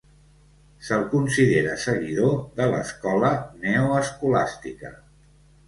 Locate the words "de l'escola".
2.61-3.31